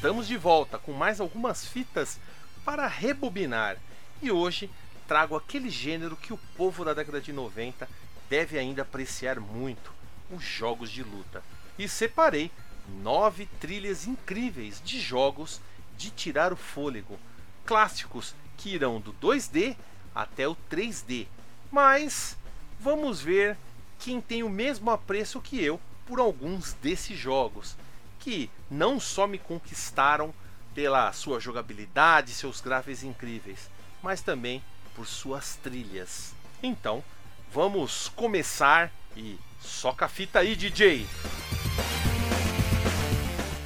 [0.00, 2.18] estamos de volta com mais algumas fitas
[2.64, 3.76] para rebobinar.
[4.22, 4.70] E hoje
[5.06, 7.86] trago aquele gênero que o povo da década de 90
[8.30, 9.92] deve ainda apreciar muito:
[10.30, 11.44] os jogos de luta.
[11.78, 12.50] E separei
[13.02, 15.60] nove trilhas incríveis de jogos
[15.98, 17.20] de tirar o fôlego,
[17.66, 19.76] clássicos que irão do 2D
[20.14, 21.26] até o 3D.
[21.70, 22.38] Mas
[22.80, 23.54] vamos ver
[23.98, 27.76] quem tem o mesmo apreço que eu por alguns desses jogos,
[28.18, 30.34] que não só me conquistaram
[30.74, 33.70] pela sua jogabilidade, seus gráficos incríveis,
[34.02, 34.62] mas também
[34.94, 36.34] por suas trilhas.
[36.62, 37.02] Então,
[37.52, 41.04] vamos começar e soca a fita aí, DJ!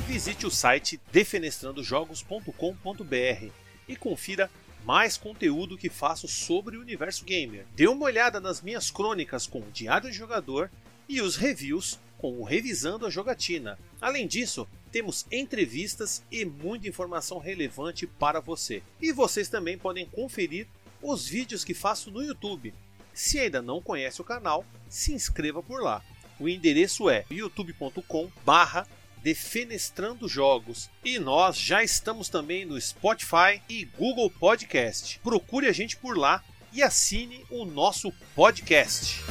[0.06, 3.50] Visite o site defenestrandojogos.com.br
[3.88, 4.50] e confira
[4.84, 7.66] mais conteúdo que faço sobre o universo gamer.
[7.74, 10.70] Dê uma olhada nas minhas crônicas com o Diário de Jogador
[11.08, 13.78] e os reviews com o Revisando a Jogatina.
[14.00, 18.80] Além disso, temos entrevistas e muita informação relevante para você.
[19.02, 20.68] E vocês também podem conferir
[21.02, 22.72] os vídeos que faço no YouTube.
[23.12, 26.00] Se ainda não conhece o canal, se inscreva por lá.
[26.38, 28.86] O endereço é youtube.com barra
[29.20, 30.88] Defenestrando Jogos.
[31.04, 35.18] E nós já estamos também no Spotify e Google Podcast.
[35.24, 36.40] Procure a gente por lá
[36.72, 39.24] e assine o nosso podcast.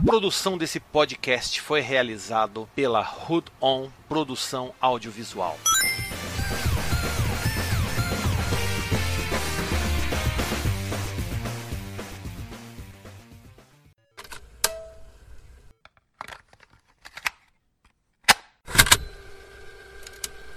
[0.00, 5.58] A produção desse podcast foi realizado pela Hood On Produção Audiovisual.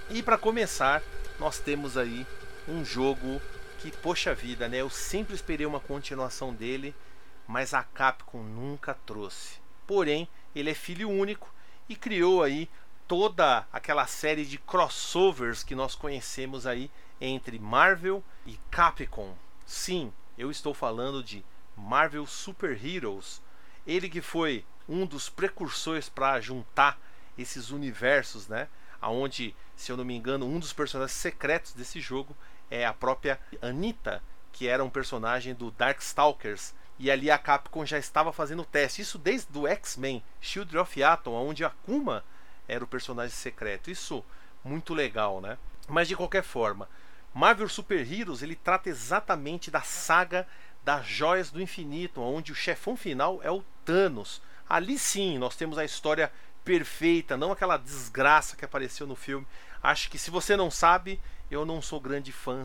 [0.08, 1.02] E para começar,
[1.38, 2.26] nós temos aí
[2.66, 3.42] um jogo
[3.78, 4.78] que, poxa vida, né?
[4.78, 6.94] Eu sempre esperei uma continuação dele,
[7.46, 9.58] mas a Capcom nunca trouxe.
[9.86, 11.52] Porém, ele é filho único
[11.88, 12.68] e criou aí
[13.06, 16.90] toda aquela série de crossovers que nós conhecemos aí
[17.20, 19.34] entre Marvel e Capcom.
[19.66, 21.44] Sim, eu estou falando de
[21.76, 23.42] Marvel Super Heroes.
[23.86, 26.98] Ele que foi um dos precursores para juntar
[27.36, 28.68] esses universos, né?
[29.00, 32.36] Aonde se eu não me engano, um dos personagens secretos desse jogo
[32.70, 34.22] é a própria Anita,
[34.52, 36.74] que era um personagem do Darkstalkers.
[36.98, 39.02] E ali a Capcom já estava fazendo o teste.
[39.02, 42.24] Isso desde o X-Men, Shield of Atom, onde Akuma
[42.68, 43.90] era o personagem secreto.
[43.90, 44.24] Isso
[44.62, 45.58] muito legal, né?
[45.88, 46.88] Mas de qualquer forma,
[47.34, 50.46] Marvel Super Heroes ele trata exatamente da saga
[50.84, 54.40] das Joias do Infinito, onde o chefão final é o Thanos.
[54.68, 56.32] Ali sim, nós temos a história
[56.64, 59.46] perfeita, não aquela desgraça que apareceu no filme.
[59.82, 62.64] Acho que se você não sabe, eu não sou grande fã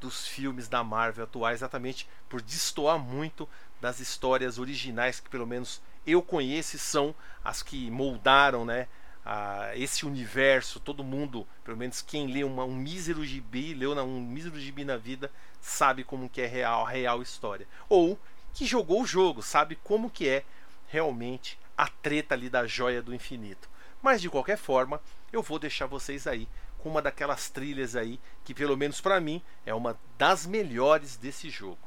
[0.00, 3.48] dos filmes da Marvel atuais, exatamente por destoar muito
[3.80, 8.88] das histórias originais que pelo menos eu conheço são as que moldaram, né,
[9.24, 10.80] a esse universo.
[10.80, 14.96] Todo mundo, pelo menos quem lê uma, um mísero gibi, leu um mísero gibi na
[14.96, 15.30] vida,
[15.60, 17.68] sabe como que é real, a real história.
[17.88, 18.18] Ou
[18.54, 20.44] que jogou o jogo, sabe como que é
[20.88, 23.68] realmente a treta ali da joia do infinito.
[24.00, 25.00] Mas de qualquer forma,
[25.32, 29.42] eu vou deixar vocês aí com uma daquelas trilhas aí que pelo menos para mim
[29.66, 31.78] é uma das melhores desse jogo.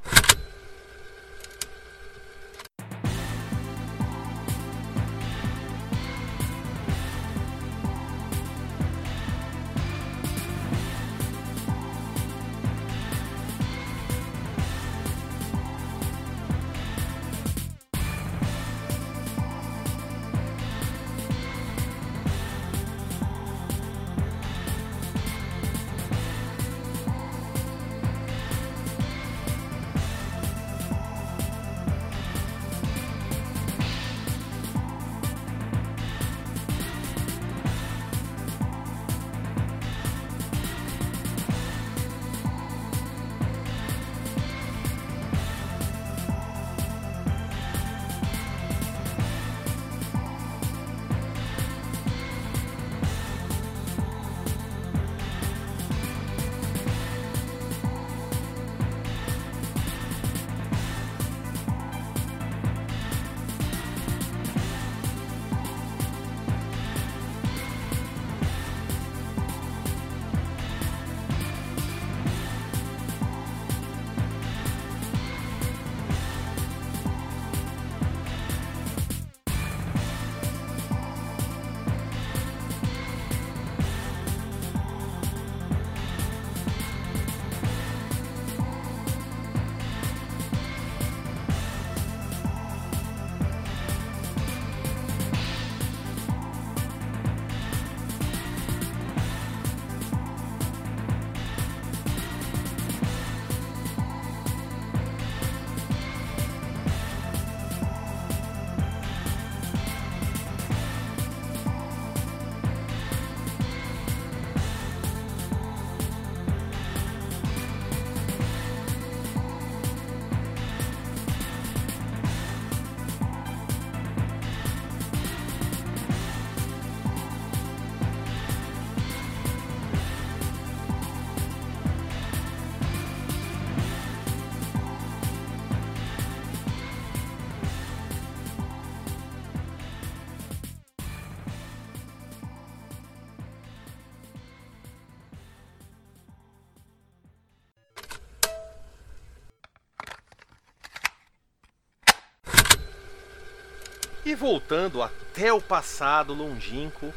[154.23, 157.11] E voltando até o passado longínquo,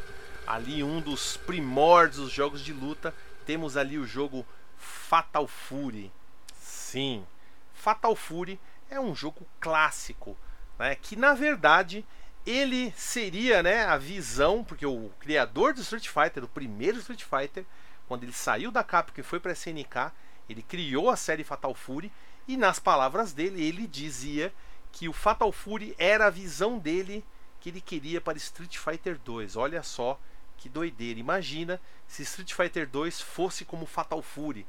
[0.46, 3.14] ali um dos primórdios dos jogos de luta,
[3.44, 4.46] temos ali o jogo
[4.78, 6.10] Fatal Fury.
[6.58, 7.26] Sim,
[7.74, 8.58] Fatal Fury
[8.88, 10.34] é um jogo clássico,
[10.78, 12.06] né, que na verdade
[12.46, 17.66] ele seria né, a visão, porque o criador do Street Fighter, o primeiro Street Fighter,
[18.08, 20.10] quando ele saiu da Capcom e foi para a SNK,
[20.48, 22.10] ele criou a série Fatal Fury
[22.48, 24.52] e nas palavras dele ele dizia
[24.94, 27.24] que o Fatal Fury era a visão dele
[27.60, 29.56] que ele queria para Street Fighter 2.
[29.56, 30.18] Olha só
[30.56, 31.18] que doideira.
[31.18, 34.64] Imagina se Street Fighter 2 fosse como Fatal Fury.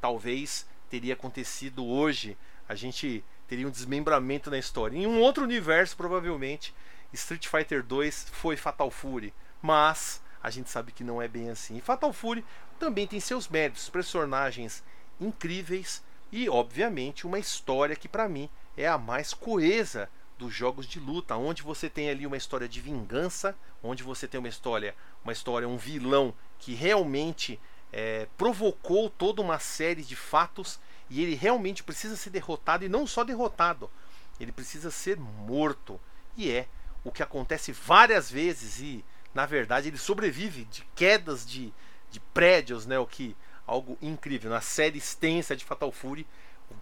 [0.00, 2.38] Talvez teria acontecido hoje.
[2.66, 4.96] A gente teria um desmembramento na história.
[4.96, 6.74] Em um outro universo, provavelmente,
[7.12, 11.76] Street Fighter 2 foi Fatal Fury, mas a gente sabe que não é bem assim.
[11.76, 12.42] E Fatal Fury
[12.78, 14.82] também tem seus méritos, personagens
[15.20, 16.02] incríveis
[16.32, 20.08] e, obviamente, uma história que para mim é a mais coesa
[20.38, 24.38] dos jogos de luta, onde você tem ali uma história de vingança, onde você tem
[24.38, 24.94] uma história,
[25.24, 27.58] uma história, um vilão que realmente
[27.92, 30.78] é, provocou toda uma série de fatos
[31.08, 33.90] e ele realmente precisa ser derrotado e não só derrotado,
[34.38, 35.98] ele precisa ser morto.
[36.36, 36.68] E é
[37.02, 41.72] o que acontece várias vezes e na verdade ele sobrevive de quedas de,
[42.10, 42.98] de prédios, né?
[42.98, 43.34] O que
[43.66, 44.50] algo incrível.
[44.50, 46.26] Na série extensa de Fatal Fury,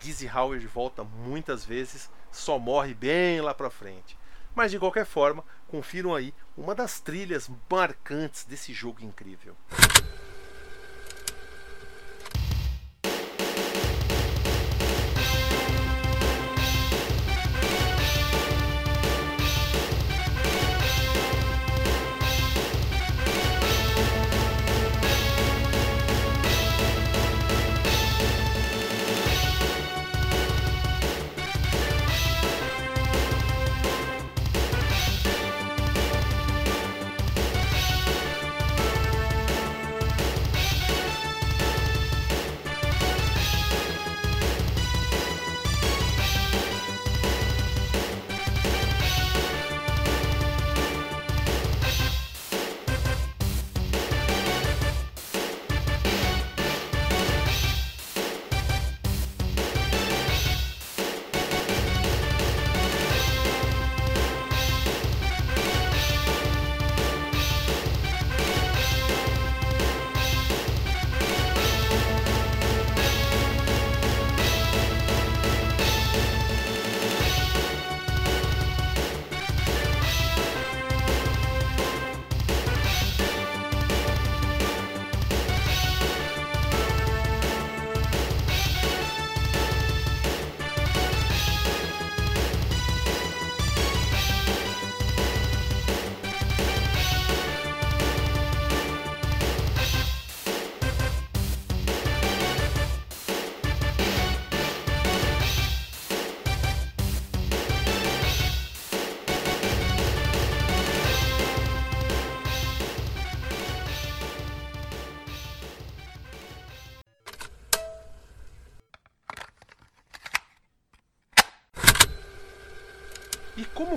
[0.01, 4.19] Gizzy Howard volta muitas vezes, só morre bem lá pra frente.
[4.55, 9.57] Mas de qualquer forma, confiram aí uma das trilhas marcantes desse jogo incrível.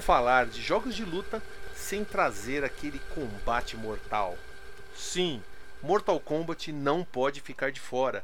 [0.07, 1.43] Falar de jogos de luta
[1.75, 4.37] sem trazer aquele combate mortal?
[4.95, 5.43] Sim,
[5.83, 8.23] Mortal Kombat não pode ficar de fora.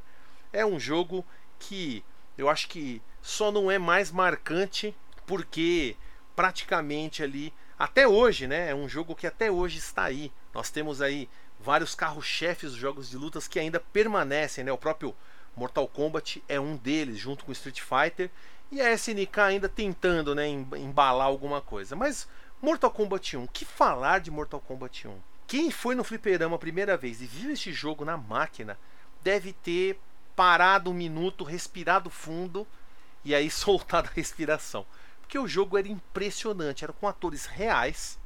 [0.54, 1.26] É um jogo
[1.60, 2.02] que
[2.38, 4.96] eu acho que só não é mais marcante
[5.28, 5.98] porque
[6.34, 8.70] praticamente ali até hoje, né?
[8.70, 10.32] É um jogo que até hoje está aí.
[10.54, 11.28] Nós temos aí
[11.60, 14.72] vários carros-chefes dos jogos de lutas que ainda permanecem, né?
[14.72, 15.14] O próprio
[15.54, 18.32] Mortal Kombat é um deles, junto com Street Fighter
[18.72, 21.96] e a SNK ainda tentando né, embalar alguma coisa.
[21.96, 22.28] Mas
[22.62, 25.16] Mortal Kombat 1, que falar de Mortal Kombat 1?
[25.46, 28.78] Quem foi no fliperama a primeira vez e viu esse jogo na máquina
[29.22, 30.00] deve ter
[30.36, 32.66] parado um minuto, respirado fundo
[33.24, 34.86] e aí soltado a respiração.
[35.22, 38.20] Porque o jogo era impressionante, era com atores reais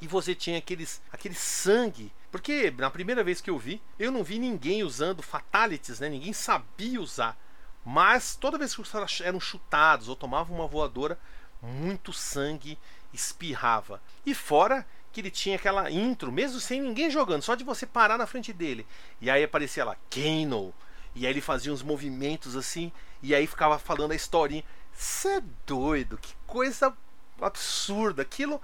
[0.00, 2.12] e você tinha aqueles, aquele sangue.
[2.30, 6.08] Porque na primeira vez que eu vi, eu não vi ninguém usando fatalities, né?
[6.08, 7.38] ninguém sabia usar.
[7.84, 11.18] Mas toda vez que os caras eram chutados ou tomavam uma voadora,
[11.60, 12.78] muito sangue
[13.12, 14.00] espirrava.
[14.24, 18.16] E fora que ele tinha aquela intro, mesmo sem ninguém jogando, só de você parar
[18.16, 18.86] na frente dele.
[19.20, 20.72] E aí aparecia lá, Kano.
[21.14, 22.90] E aí ele fazia uns movimentos assim,
[23.22, 24.64] e aí ficava falando a historinha.
[24.92, 26.96] Você é doido, que coisa
[27.40, 28.22] absurda.
[28.22, 28.60] Aquilo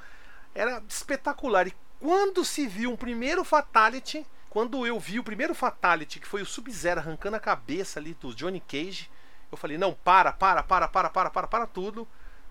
[0.55, 1.67] era espetacular.
[1.67, 6.43] E quando se viu um primeiro Fatality, quando eu vi o primeiro Fatality, que foi
[6.43, 9.11] o Sub-Zero arrancando a cabeça ali do Johnny Cage,
[9.51, 12.07] eu falei: não, para, para, para, para, para, para, para tudo.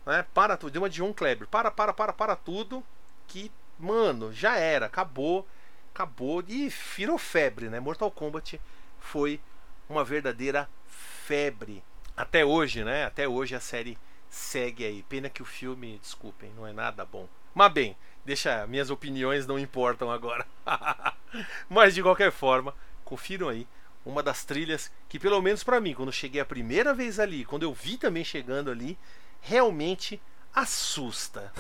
[0.06, 0.26] né?
[0.34, 1.48] Para tudo, deu uma de John Kleber.
[1.48, 2.84] Para, para, para, para tudo.
[3.28, 5.48] Que, mano, já era, acabou.
[5.94, 7.80] Acabou e virou febre, né?
[7.80, 8.62] Mortal Kombat
[9.00, 9.40] foi
[9.90, 11.84] uma verdadeira febre.
[12.16, 13.06] Até hoje, né?
[13.06, 13.98] Até hoje a série
[14.30, 15.02] segue aí.
[15.04, 17.28] Pena que o filme, desculpem, não é nada bom.
[17.54, 20.46] Mas bem, deixa, minhas opiniões não importam agora.
[21.70, 23.66] Mas de qualquer forma, confiram aí
[24.06, 27.64] uma das trilhas que pelo menos para mim, quando cheguei a primeira vez ali, quando
[27.64, 28.98] eu vi também chegando ali,
[29.40, 30.22] realmente
[30.54, 31.54] assusta.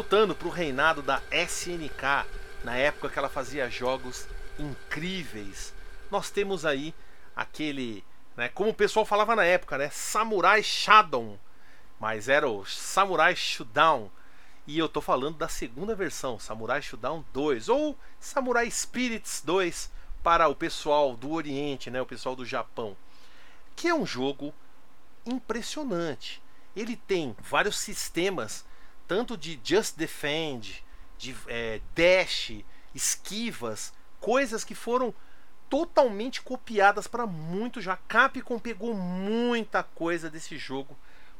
[0.00, 2.26] Voltando para o reinado da SNK,
[2.64, 4.26] na época que ela fazia jogos
[4.58, 5.74] incríveis,
[6.10, 6.94] nós temos aí
[7.36, 8.02] aquele,
[8.34, 11.38] né, como o pessoal falava na época, né, Samurai Shadow,
[12.00, 14.10] mas era o Samurai Shodown.
[14.66, 19.92] E eu tô falando da segunda versão, Samurai Shodown 2 ou Samurai Spirits 2
[20.22, 22.96] para o pessoal do Oriente, né, o pessoal do Japão,
[23.76, 24.54] que é um jogo
[25.26, 26.42] impressionante.
[26.74, 28.64] Ele tem vários sistemas
[29.10, 30.84] tanto de Just Defend,
[31.18, 32.52] de é, Dash,
[32.94, 35.12] esquivas, coisas que foram
[35.68, 37.96] totalmente copiadas para muito já.
[37.96, 40.96] Capcom pegou muita coisa desse jogo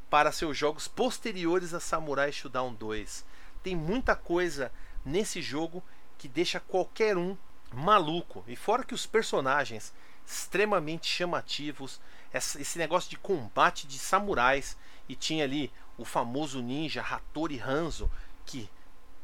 [0.09, 3.23] para seus jogos posteriores a Samurai Shodown 2.
[3.63, 4.69] Tem muita coisa
[5.05, 5.81] nesse jogo
[6.17, 7.37] que deixa qualquer um
[7.73, 8.43] maluco.
[8.49, 9.93] E fora que os personagens
[10.27, 12.01] extremamente chamativos,
[12.33, 14.75] esse negócio de combate de samurais
[15.07, 15.71] e tinha ali
[16.01, 18.09] o famoso ninja Hattori Hanzo,
[18.45, 18.67] que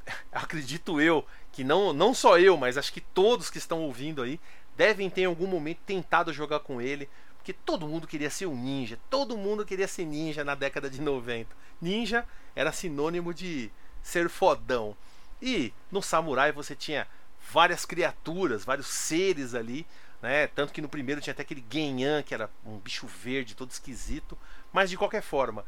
[0.32, 4.40] acredito eu que não, não só eu, mas acho que todos que estão ouvindo aí
[4.76, 8.56] devem ter em algum momento tentado jogar com ele, porque todo mundo queria ser um
[8.56, 11.50] ninja, todo mundo queria ser ninja na década de 90.
[11.82, 13.72] Ninja era sinônimo de
[14.04, 14.96] ser fodão.
[15.42, 17.08] E no samurai você tinha
[17.52, 19.86] várias criaturas, vários seres ali,
[20.22, 20.46] né?
[20.48, 24.38] Tanto que no primeiro tinha até aquele Genyan, que era um bicho verde todo esquisito,
[24.72, 25.66] mas de qualquer forma,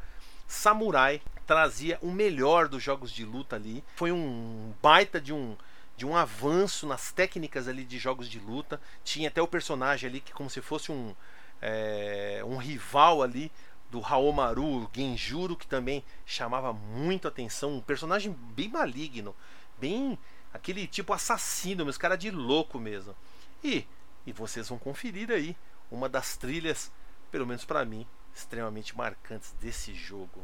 [0.50, 3.84] Samurai trazia o melhor dos jogos de luta ali.
[3.94, 5.56] Foi um baita de um
[5.96, 8.80] de um avanço nas técnicas ali de jogos de luta.
[9.04, 11.14] Tinha até o personagem ali que como se fosse um
[11.62, 13.52] é, um rival ali
[13.92, 17.76] do Haomaru, Genjuro, que também chamava muito atenção.
[17.76, 19.36] Um personagem bem maligno,
[19.78, 20.18] bem
[20.52, 23.14] aquele tipo assassino, mas cara de louco mesmo.
[23.62, 23.86] E,
[24.26, 25.56] e vocês vão conferir aí
[25.92, 26.90] uma das trilhas,
[27.30, 28.04] pelo menos para mim,
[28.40, 30.40] extremamente marcantes desse jogo.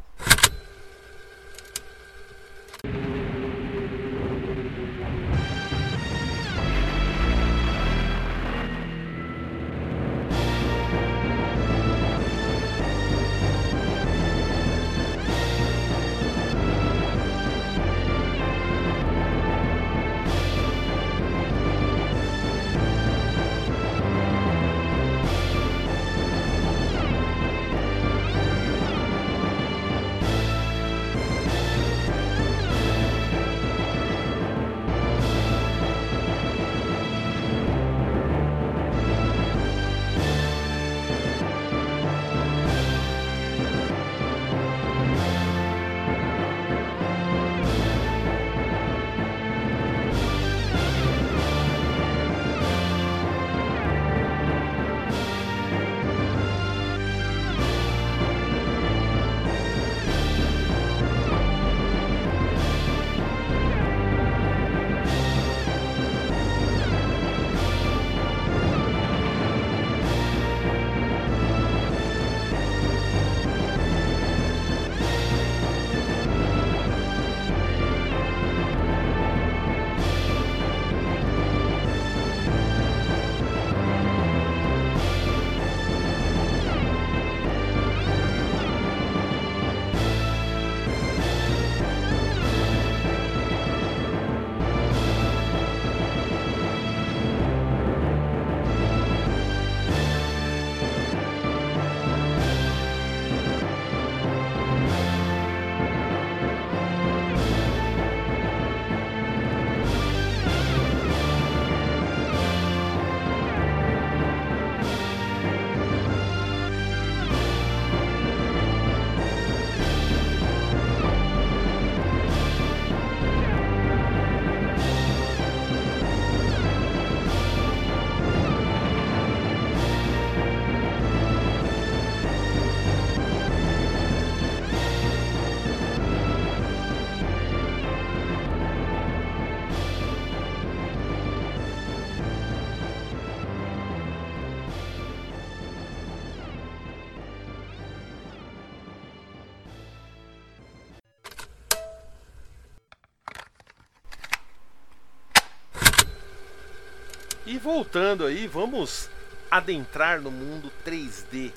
[157.67, 159.11] Voltando aí, vamos
[159.51, 161.53] adentrar no mundo 3D.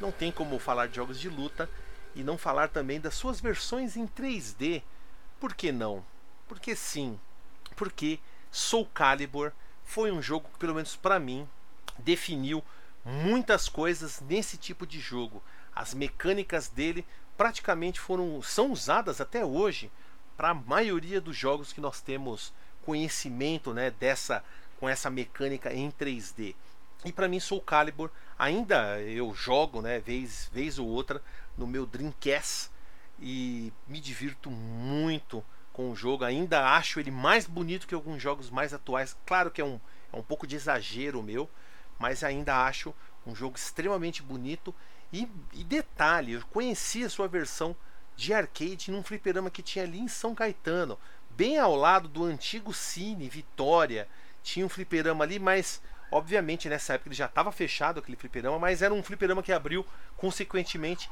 [0.00, 1.68] Não tem como falar de jogos de luta
[2.14, 4.84] e não falar também das suas versões em 3D.
[5.40, 6.04] Por que não?
[6.46, 7.18] Porque sim.
[7.74, 8.20] Porque
[8.52, 9.50] Soul Calibur
[9.82, 11.48] foi um jogo que, pelo menos para mim,
[11.98, 12.62] definiu
[13.04, 15.42] muitas coisas nesse tipo de jogo.
[15.74, 17.04] As mecânicas dele
[17.36, 19.90] praticamente foram são usadas até hoje
[20.36, 22.52] para a maioria dos jogos que nós temos
[22.84, 24.44] conhecimento, né, dessa
[24.78, 26.54] com essa mecânica em 3D.
[27.04, 31.22] E para mim Soul Calibur ainda eu jogo, né, vez vez ou outra
[31.56, 32.70] no meu Dreamcast
[33.20, 36.24] e me divirto muito com o jogo.
[36.24, 39.16] Ainda acho ele mais bonito que alguns jogos mais atuais.
[39.26, 39.80] Claro que é um,
[40.12, 41.48] é um pouco de exagero meu,
[41.98, 42.94] mas ainda acho
[43.26, 44.74] um jogo extremamente bonito.
[45.12, 47.74] E, e detalhe, eu conheci a sua versão
[48.16, 50.98] de arcade num fliperama que tinha ali em São Caetano,
[51.30, 54.08] bem ao lado do antigo Cine Vitória.
[54.42, 58.82] Tinha um fliperama ali, mas obviamente nessa época ele já estava fechado aquele fliperama, mas
[58.82, 59.84] era um fliperama que abriu
[60.16, 61.10] consequentemente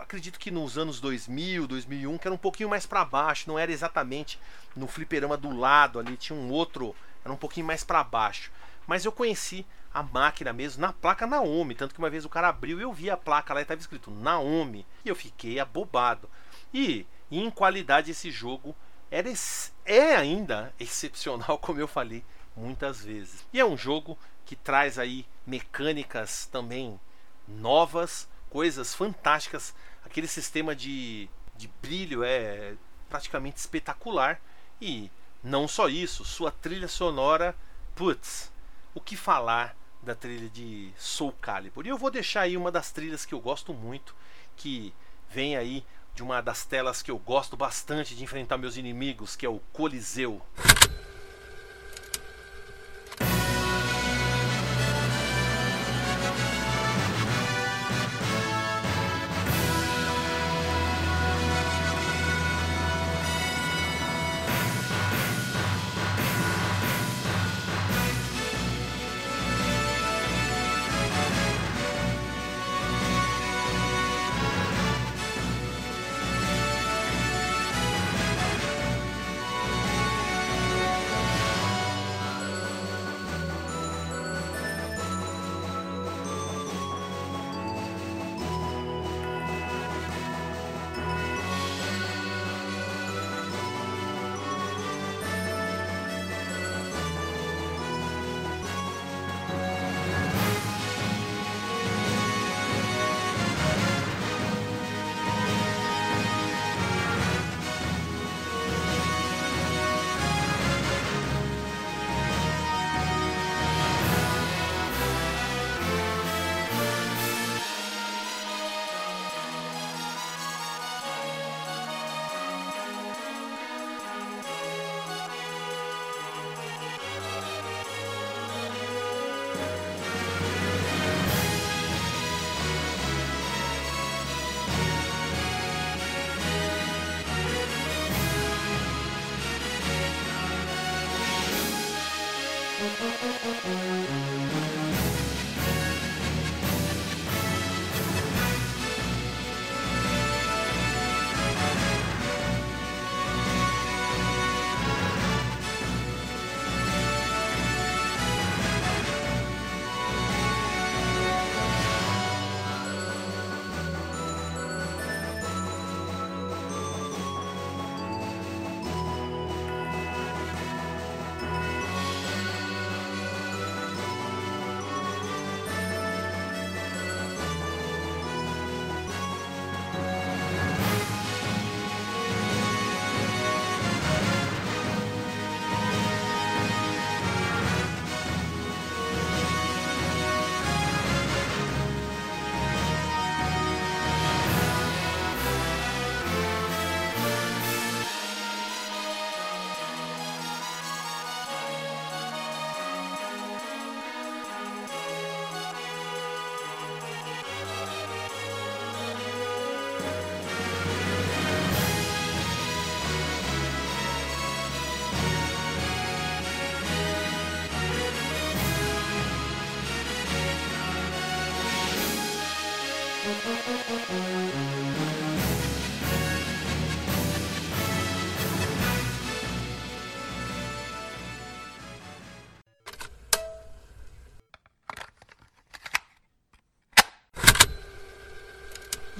[0.00, 3.70] acredito que nos anos 2000, 2001, que era um pouquinho mais para baixo, não era
[3.70, 4.38] exatamente
[4.74, 6.94] no fliperama do lado ali, tinha um outro,
[7.24, 8.50] era um pouquinho mais para baixo.
[8.86, 12.48] Mas eu conheci a máquina mesmo na placa Naomi, tanto que uma vez o cara
[12.48, 16.28] abriu e eu vi a placa lá e estava escrito Naomi, e eu fiquei abobado.
[16.72, 18.74] E em qualidade esse jogo
[19.10, 19.30] era,
[19.84, 22.24] é ainda excepcional, como eu falei
[22.56, 23.44] muitas vezes.
[23.52, 26.98] E é um jogo que traz aí mecânicas também
[27.46, 29.74] novas, coisas fantásticas.
[30.04, 32.74] Aquele sistema de, de brilho é
[33.08, 34.40] praticamente espetacular.
[34.80, 35.10] E
[35.42, 37.54] não só isso, sua trilha sonora,
[37.94, 38.52] putz,
[38.94, 41.86] o que falar da trilha de Soul Calibur?
[41.86, 44.14] E eu vou deixar aí uma das trilhas que eu gosto muito,
[44.56, 44.92] que
[45.30, 45.84] vem aí
[46.14, 49.60] de uma das telas que eu gosto bastante de enfrentar meus inimigos, que é o
[49.72, 50.42] Coliseu.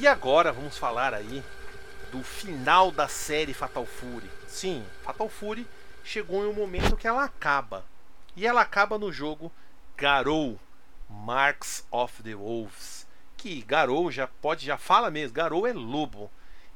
[0.02, 1.44] E agora vamos falar aí
[2.10, 4.28] do final da série Fatal Fury.
[4.48, 5.64] Sim, Fatal Fury
[6.02, 7.84] chegou em um momento que ela acaba.
[8.34, 9.52] E ela acaba no jogo
[9.96, 10.58] Garou
[11.08, 13.06] Marks of the Wolves.
[13.36, 16.28] Que Garou já pode, já fala mesmo, Garou é lobo.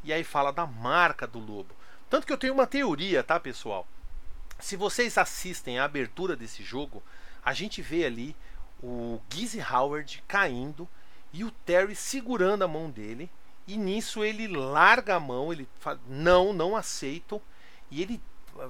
[0.04, 1.74] E aí fala da marca do lobo.
[2.08, 3.88] Tanto que eu tenho uma teoria, tá, pessoal?
[4.60, 7.02] Se vocês assistem a abertura desse jogo,
[7.44, 8.36] a gente vê ali
[8.80, 10.88] o Gizzy Howard caindo
[11.36, 13.30] e o Terry segurando a mão dele.
[13.66, 17.42] E nisso ele larga a mão, ele fala: Não, não aceito.
[17.90, 18.20] E ele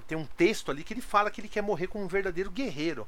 [0.08, 3.06] tem um texto ali que ele fala que ele quer morrer como um verdadeiro guerreiro.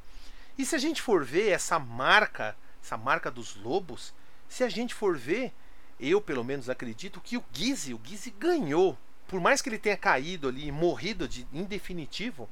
[0.57, 4.15] E se a gente for ver essa marca, essa marca dos lobos,
[4.49, 5.53] se a gente for ver,
[5.99, 8.97] eu pelo menos acredito que o Gizzy, o Gizzy ganhou.
[9.27, 12.49] Por mais que ele tenha caído ali e morrido de, em definitivo,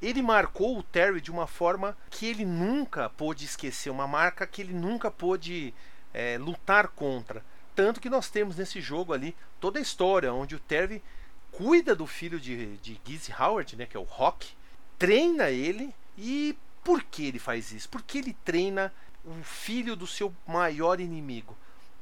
[0.00, 4.60] ele marcou o Terry de uma forma que ele nunca pôde esquecer, uma marca que
[4.60, 5.74] ele nunca pôde
[6.14, 7.44] é, lutar contra.
[7.74, 11.02] Tanto que nós temos nesse jogo ali toda a história onde o Terry
[11.50, 14.54] cuida do filho de, de Gizzy Howard, né, que é o Rock,
[14.98, 17.88] treina ele e por que ele faz isso?
[17.88, 18.92] Porque ele treina
[19.24, 21.56] o filho do seu maior inimigo.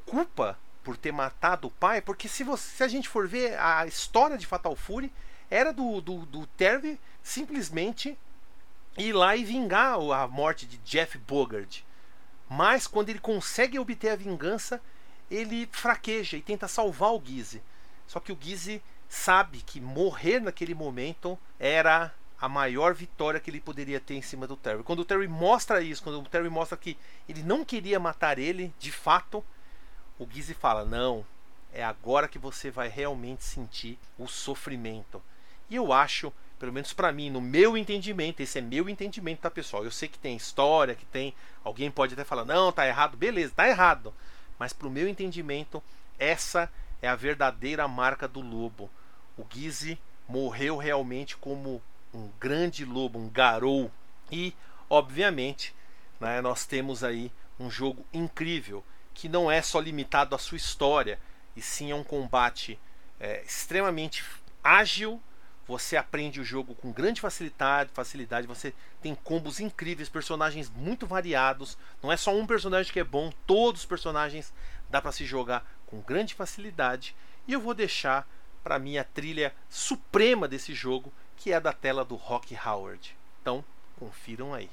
[0.05, 3.87] Culpa por ter matado o pai, porque se, você, se a gente for ver a
[3.87, 5.13] história de Fatal Fury,
[5.49, 8.19] era do, do, do Terry simplesmente
[8.99, 11.85] ir lá e vingar a morte de Jeff Bogard.
[12.55, 14.79] Mas quando ele consegue obter a vingança,
[15.31, 17.63] ele fraqueja e tenta salvar o Gizzy.
[18.07, 23.59] Só que o Gizzy sabe que morrer naquele momento era a maior vitória que ele
[23.59, 24.83] poderia ter em cima do Terry.
[24.83, 28.75] Quando o Terry mostra isso, quando o Terry mostra que ele não queria matar ele,
[28.79, 29.43] de fato,
[30.19, 31.25] o Gizzy fala: "Não,
[31.73, 35.23] é agora que você vai realmente sentir o sofrimento".
[35.71, 36.31] E eu acho,
[36.63, 39.83] pelo menos para mim, no meu entendimento, esse é meu entendimento, tá, pessoal?
[39.83, 43.17] Eu sei que tem história, que tem, alguém pode até falar: "Não, tá errado".
[43.17, 44.15] Beleza, tá errado.
[44.61, 45.83] Mas pro meu entendimento,
[46.17, 46.71] essa
[47.03, 48.89] é a verdadeira marca do lobo
[49.37, 49.99] o Gizzy
[50.29, 51.83] morreu realmente como
[52.15, 53.91] um grande lobo, um garou.
[54.31, 54.55] E,
[54.89, 55.75] obviamente,
[56.21, 61.19] né, nós temos aí um jogo incrível que não é só limitado à sua história,
[61.57, 62.79] e sim é um combate
[63.21, 64.25] é, extremamente
[64.63, 65.21] ágil.
[65.67, 68.47] Você aprende o jogo com grande facilidade, facilidade.
[68.47, 71.79] Você tem combos incríveis, personagens muito variados.
[72.03, 74.53] Não é só um personagem que é bom, todos os personagens
[74.91, 77.15] dá para se jogar com grande facilidade.
[77.47, 78.29] E eu vou deixar
[78.63, 83.17] para mim a trilha suprema desse jogo, que é da tela do Rock Howard.
[83.41, 83.65] Então,
[83.99, 84.71] confiram aí.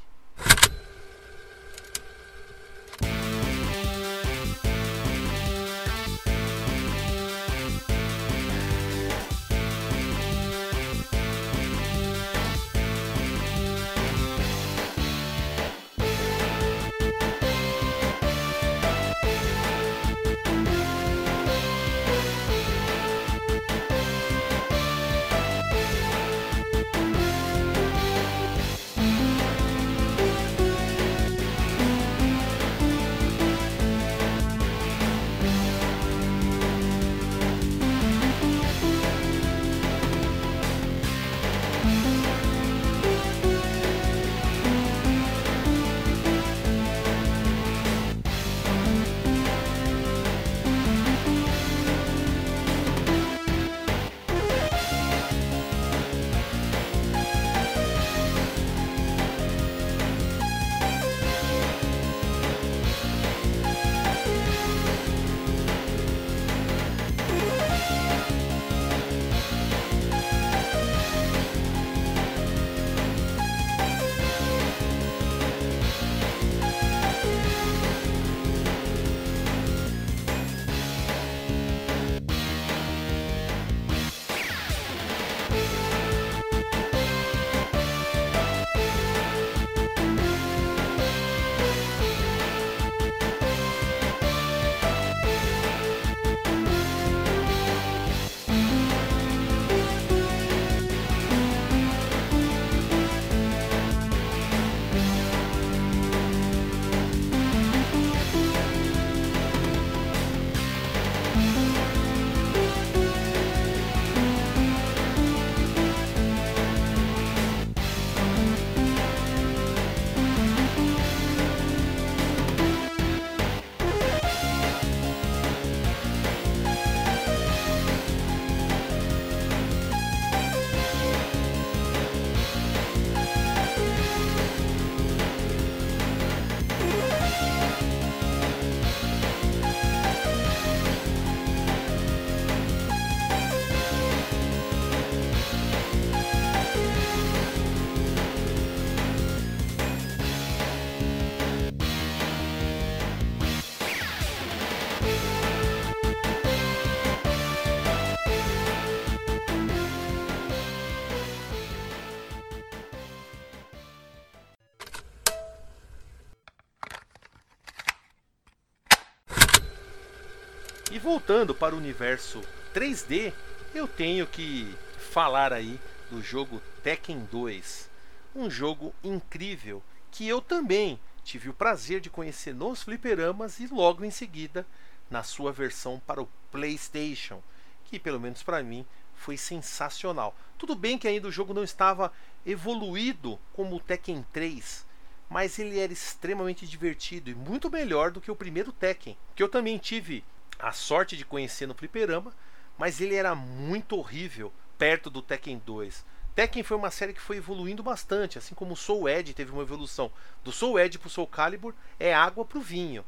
[171.30, 172.42] Voltando para o universo
[172.74, 173.32] 3D,
[173.76, 177.88] eu tenho que falar aí do jogo Tekken 2.
[178.36, 184.04] Um jogo incrível que eu também tive o prazer de conhecer nos fliperamas e logo
[184.04, 184.66] em seguida
[185.08, 187.44] na sua versão para o PlayStation,
[187.86, 190.36] que pelo menos para mim foi sensacional.
[190.58, 192.12] Tudo bem que ainda o jogo não estava
[192.44, 194.84] evoluído como o Tekken 3,
[195.30, 199.48] mas ele era extremamente divertido e muito melhor do que o primeiro Tekken, que eu
[199.48, 200.24] também tive
[200.60, 202.34] a sorte de conhecer no fliperama,
[202.78, 206.06] mas ele era muito horrível perto do Tekken 2.
[206.36, 209.62] Tekken foi uma série que foi evoluindo bastante, assim como o Soul Edge teve uma
[209.62, 210.12] evolução
[210.44, 213.04] do Soul Edge para o Soul Calibur, é água para o vinho.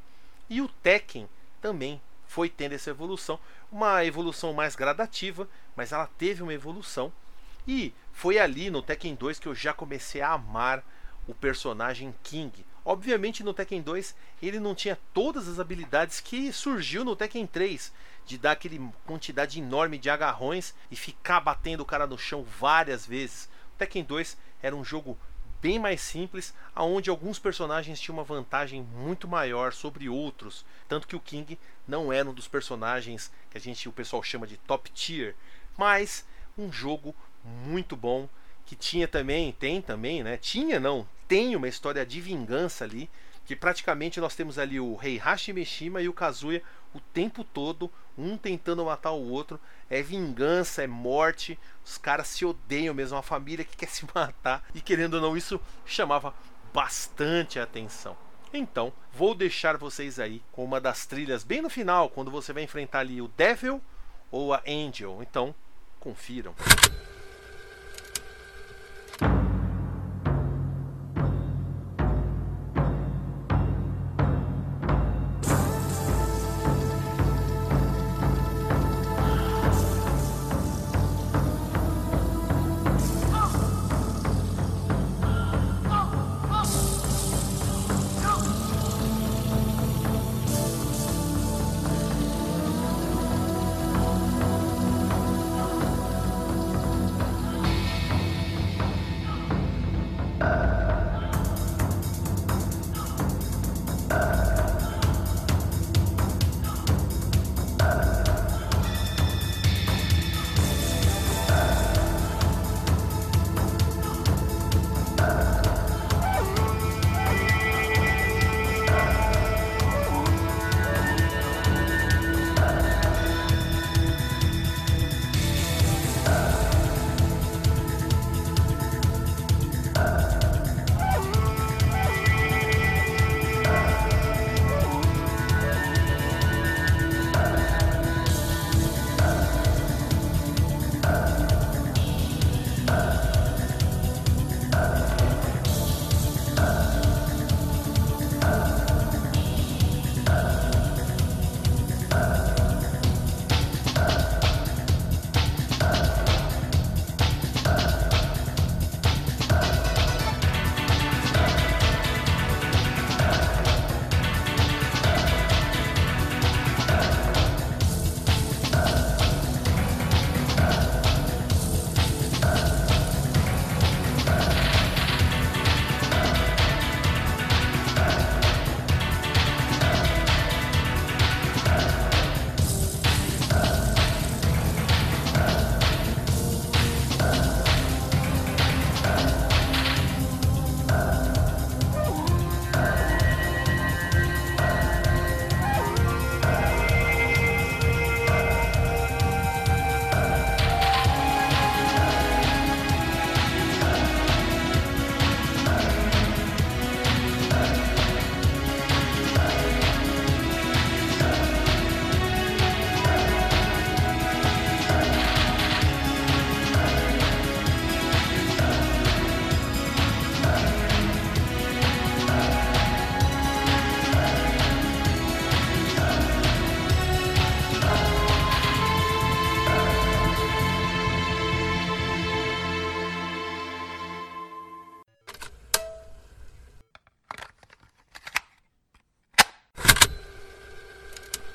[0.50, 1.30] E o Tekken
[1.62, 3.40] também foi tendo essa evolução,
[3.72, 7.12] uma evolução mais gradativa, mas ela teve uma evolução.
[7.68, 10.84] E foi ali no Tekken 2 que eu já comecei a amar
[11.28, 12.66] o personagem King.
[12.84, 17.92] Obviamente no Tekken 2 ele não tinha todas as habilidades que surgiu no Tekken 3,
[18.26, 23.06] de dar aquele quantidade enorme de agarrões e ficar batendo o cara no chão várias
[23.06, 23.46] vezes.
[23.76, 25.18] O Tekken 2 era um jogo
[25.62, 31.16] bem mais simples, aonde alguns personagens tinham uma vantagem muito maior sobre outros, tanto que
[31.16, 34.90] o King não era um dos personagens que a gente o pessoal chama de top
[34.90, 35.36] tier,
[35.78, 36.26] mas
[36.58, 38.28] um jogo muito bom
[38.66, 40.38] que tinha também, tem também, né?
[40.38, 43.10] Tinha não, tem uma história de vingança ali,
[43.46, 46.62] que praticamente nós temos ali o rei Hashimeshima e o Kazuya
[46.94, 49.58] o tempo todo, um tentando matar o outro.
[49.90, 51.58] É vingança, é morte.
[51.86, 54.62] Os caras se odeiam mesmo, uma família que quer se matar.
[54.76, 56.34] E querendo ou não, isso chamava
[56.74, 58.18] bastante atenção.
[58.54, 62.64] Então, vou deixar vocês aí com uma das trilhas bem no final, quando você vai
[62.64, 63.82] enfrentar ali o Devil
[64.30, 65.20] ou a Angel.
[65.22, 65.56] Então,
[65.98, 66.54] confiram.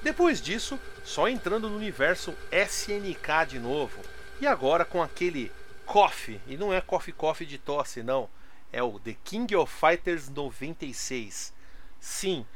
[0.07, 4.01] Depois disso, só entrando no universo SNK de novo.
[4.41, 5.51] E agora com aquele
[5.85, 8.31] Coffee, e não é Coffee Coffee de tosse, não.
[8.73, 11.53] É o The King of Fighters 96.
[11.99, 12.47] Sim,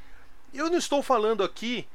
[0.55, 1.89] eu não estou falando aqui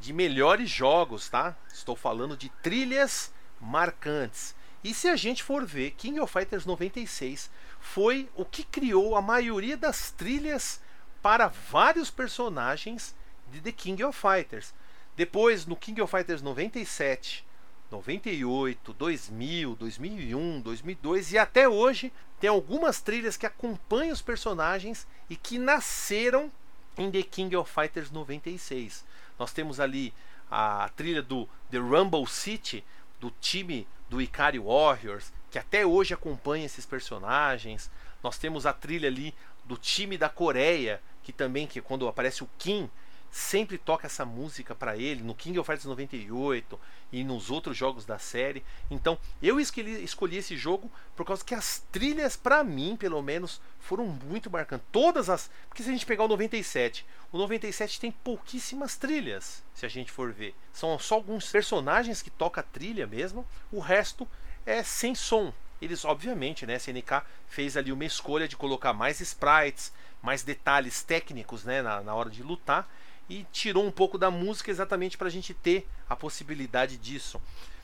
[0.00, 1.54] de melhores jogos, tá?
[1.70, 4.54] Estou falando de trilhas marcantes.
[4.82, 9.20] E se a gente for ver, King of Fighters 96 foi o que criou a
[9.20, 10.80] maioria das trilhas
[11.20, 13.14] para vários personagens
[13.50, 14.72] de The King of Fighters.
[15.16, 17.44] Depois, no King of Fighters 97,
[17.90, 25.36] 98, 2000, 2001, 2002 e até hoje, tem algumas trilhas que acompanham os personagens e
[25.36, 26.50] que nasceram
[26.96, 29.04] em The King of Fighters 96.
[29.38, 30.14] Nós temos ali
[30.50, 32.84] a trilha do The Rumble City,
[33.20, 37.90] do time do Ikari Warriors, que até hoje acompanha esses personagens.
[38.22, 39.34] Nós temos a trilha ali
[39.64, 42.90] do time da Coreia, que também que quando aparece o Kim,
[43.32, 46.78] sempre toca essa música para ele no King of Fighters 98
[47.10, 48.62] e nos outros jogos da série.
[48.90, 53.58] Então, eu escolhi, escolhi esse jogo por causa que as trilhas para mim, pelo menos,
[53.80, 54.86] foram muito marcantes.
[54.92, 59.86] Todas as, porque se a gente pegar o 97, o 97 tem pouquíssimas trilhas, se
[59.86, 60.54] a gente for ver.
[60.70, 64.28] São só alguns personagens que tocam a trilha mesmo, o resto
[64.66, 65.54] é sem som.
[65.80, 69.90] Eles, obviamente, né, a SNK fez ali uma escolha de colocar mais sprites,
[70.22, 72.88] mais detalhes técnicos né, na, na hora de lutar
[73.28, 77.40] e tirou um pouco da música exatamente para a gente ter a possibilidade disso.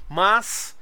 [0.09, 0.77] Mas,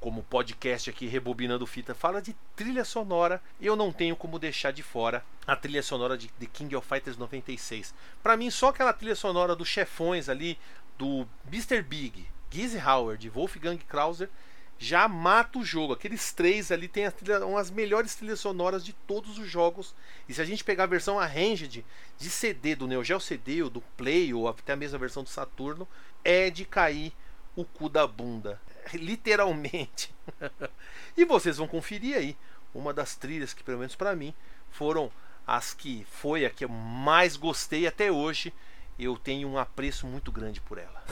[0.00, 4.72] como o podcast aqui Rebobinando Fita fala de trilha sonora, eu não tenho como deixar
[4.72, 7.94] de fora a trilha sonora de The King of Fighters 96.
[8.22, 10.58] Para mim, só aquela trilha sonora dos chefões ali,
[10.96, 11.82] do Mr.
[11.82, 14.30] Big, Gizzy Howard e Wolfgang Krauser
[14.78, 15.92] já mata o jogo.
[15.92, 19.94] Aqueles três ali têm trilha, umas melhores trilhas sonoras de todos os jogos.
[20.28, 21.84] E se a gente pegar a versão arranged
[22.18, 25.28] de CD, do Neo Geo CD, ou do Play, ou até a mesma versão do
[25.28, 25.86] Saturno,
[26.24, 27.12] é de cair
[27.56, 28.60] o cu da bunda.
[28.92, 30.14] Literalmente.
[31.16, 32.36] e vocês vão conferir aí
[32.74, 34.34] uma das trilhas que, pelo menos para mim,
[34.70, 35.10] foram
[35.46, 38.52] as que foi a que eu mais gostei até hoje.
[38.98, 41.04] Eu tenho um apreço muito grande por ela.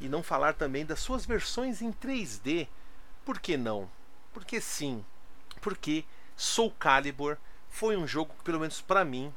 [0.00, 2.66] E não falar também das suas versões em 3D.
[3.24, 3.88] Por que não?
[4.32, 5.04] Porque sim.
[5.60, 6.04] Porque
[6.36, 7.36] Soul Calibur
[7.68, 9.32] foi um jogo que, pelo menos para mim,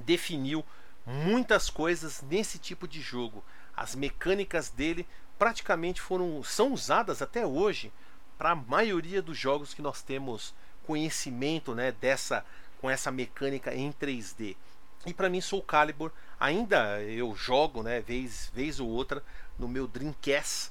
[0.00, 0.64] definiu
[1.04, 3.44] muitas coisas nesse tipo de jogo.
[3.76, 5.06] As mecânicas dele
[5.38, 7.92] praticamente foram são usadas até hoje
[8.38, 10.54] para a maioria dos jogos que nós temos
[10.86, 12.44] conhecimento, né, dessa
[12.80, 14.56] com essa mecânica em 3D.
[15.04, 19.22] E para mim Soul Calibur ainda eu jogo, né, vez vez ou outra
[19.58, 20.70] no meu Dreamcast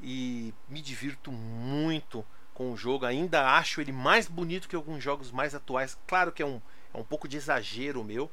[0.00, 3.06] e me divirto muito com o jogo.
[3.06, 5.96] Ainda acho ele mais bonito que alguns jogos mais atuais.
[6.06, 6.60] Claro que é um,
[6.92, 8.30] é um pouco de exagero meu,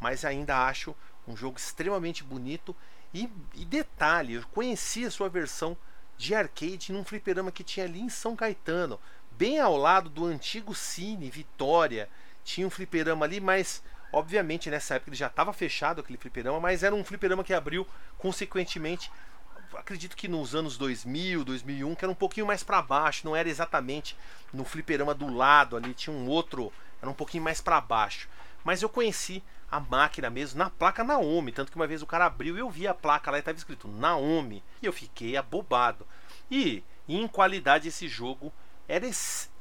[0.00, 0.94] mas ainda acho
[1.26, 2.74] um jogo extremamente bonito.
[3.12, 5.76] E, e detalhe, eu conheci a sua versão
[6.16, 8.98] de arcade num fliperama que tinha ali em São Caetano,
[9.32, 12.08] bem ao lado do antigo Cine Vitória.
[12.44, 13.82] Tinha um fliperama ali, mas
[14.12, 17.86] Obviamente, nessa época ele já estava fechado aquele fliperama, mas era um fliperama que abriu
[18.16, 19.10] consequentemente,
[19.78, 23.48] acredito que nos anos 2000, 2001, que era um pouquinho mais para baixo, não era
[23.48, 24.16] exatamente
[24.52, 28.28] no fliperama do lado ali, tinha um outro, era um pouquinho mais para baixo.
[28.64, 32.26] Mas eu conheci a máquina mesmo na placa Naomi, tanto que uma vez o cara
[32.26, 36.06] abriu e eu vi a placa lá e estava escrito Naomi, e eu fiquei abobado.
[36.50, 38.52] E em qualidade esse jogo
[38.88, 39.08] era,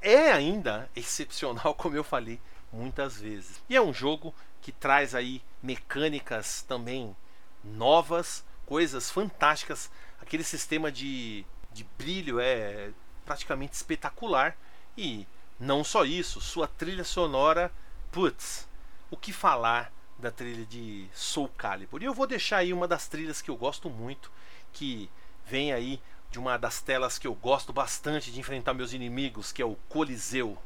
[0.01, 2.39] é ainda excepcional, como eu falei
[2.71, 3.61] muitas vezes.
[3.69, 7.15] E é um jogo que traz aí mecânicas também
[7.63, 9.89] novas, coisas fantásticas.
[10.25, 12.89] Aquele sistema de, de brilho é
[13.23, 14.57] praticamente espetacular.
[14.97, 15.27] E
[15.59, 17.71] não só isso, sua trilha sonora,
[18.11, 18.67] putz,
[19.11, 22.01] o que falar da trilha de Soul Calibur?
[22.01, 24.31] E eu vou deixar aí uma das trilhas que eu gosto muito,
[24.73, 25.09] que
[25.45, 26.01] vem aí
[26.31, 29.75] de uma das telas que eu gosto bastante de enfrentar meus inimigos, que é o
[29.87, 30.57] Coliseu.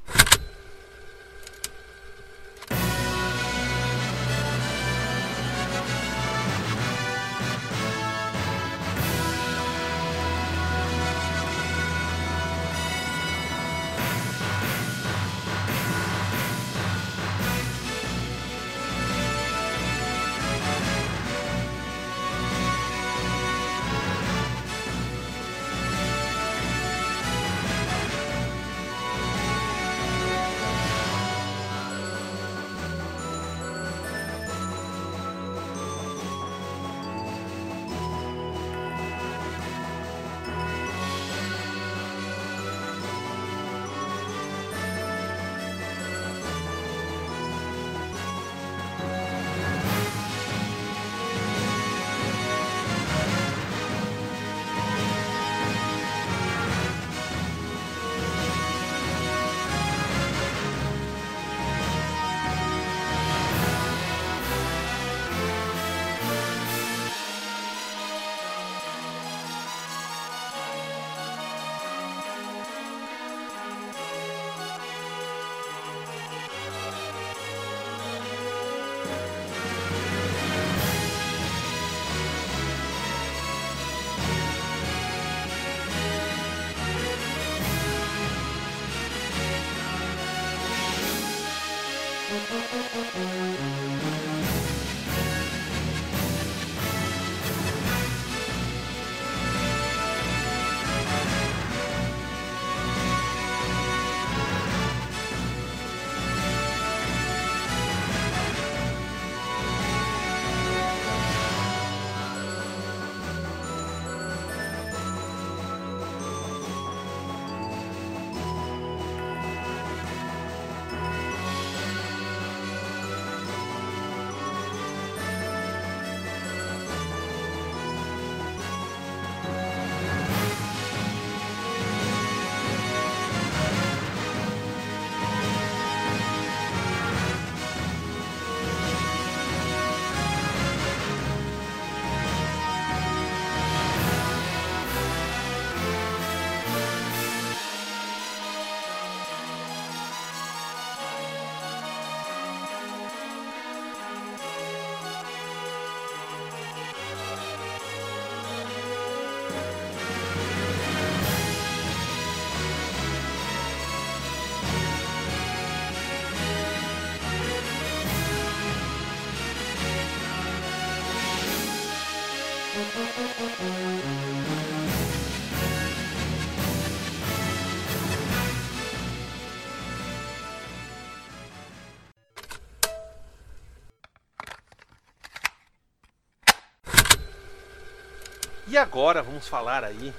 [188.68, 190.14] E agora vamos falar aí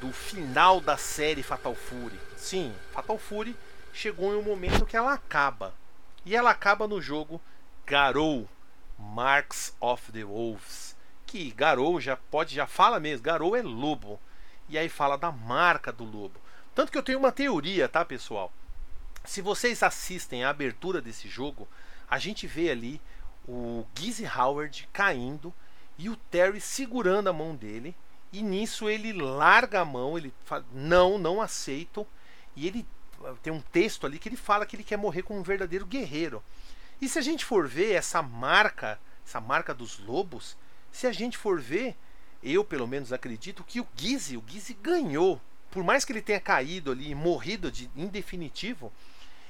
[0.00, 2.18] do final da série Fatal Fury.
[2.36, 3.56] Sim, Fatal Fury
[3.92, 5.72] chegou em um momento que ela acaba.
[6.26, 7.40] E ela acaba no jogo
[7.86, 8.48] Garou
[8.98, 10.97] Marks of the Wolves.
[11.28, 14.18] Que Garou já pode, já fala mesmo, Garou é lobo.
[14.66, 16.40] E aí fala da marca do lobo.
[16.74, 18.50] Tanto que eu tenho uma teoria, tá, pessoal?
[19.26, 21.68] Se vocês assistem a abertura desse jogo,
[22.08, 22.98] a gente vê ali
[23.46, 25.52] o Gizzy Howard caindo
[25.98, 27.94] e o Terry segurando a mão dele.
[28.32, 32.06] E nisso ele larga a mão, ele fala: Não, não aceito.
[32.56, 32.86] E ele
[33.42, 36.42] tem um texto ali que ele fala que ele quer morrer como um verdadeiro guerreiro.
[37.02, 40.56] E se a gente for ver essa marca, essa marca dos lobos,
[40.90, 41.96] se a gente for ver,
[42.42, 45.40] eu pelo menos acredito que o Gizzy, o Gizzy ganhou.
[45.70, 48.92] Por mais que ele tenha caído ali e morrido de, em definitivo,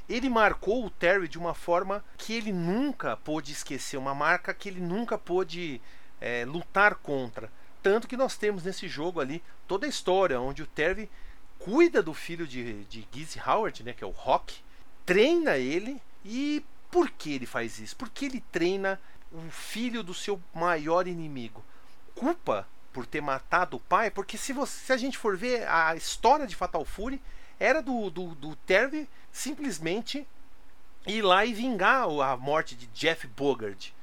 [0.09, 4.69] ele marcou o Terry de uma forma que ele nunca pôde esquecer, uma marca que
[4.69, 5.81] ele nunca pôde
[6.21, 7.53] é, lutar contra.
[7.83, 11.09] Tanto que nós temos nesse jogo ali toda a história onde o Terry
[11.59, 14.57] cuida do filho de, de Gizzy Howard, né, que é o Rock,
[15.05, 17.97] treina ele e por que ele faz isso?
[17.97, 18.99] Porque ele treina
[19.33, 21.65] o filho do seu maior inimigo.
[22.15, 25.95] Culpa por ter matado o pai, porque se, você, se a gente for ver a
[25.95, 27.23] história de Fatal Fury,
[27.59, 30.27] era do, do, do Terry simplesmente
[31.07, 33.95] ir lá e vingar a morte de Jeff Bogard.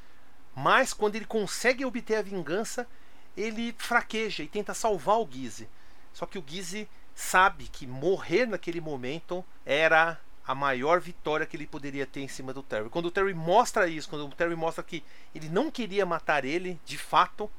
[0.56, 2.88] Mas quando ele consegue obter a vingança,
[3.36, 5.68] ele fraqueja e tenta salvar o Gizzy.
[6.14, 11.68] Só que o Gizzy sabe que morrer naquele momento era a maior vitória que ele
[11.68, 12.90] poderia ter em cima do Terry.
[12.90, 16.80] Quando o Terry mostra isso, quando o Terry mostra que ele não queria matar ele,
[16.86, 17.50] de fato,